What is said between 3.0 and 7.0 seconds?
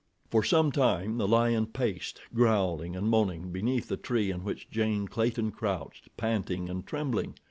moaning, beneath the tree in which Jane Clayton crouched, panting and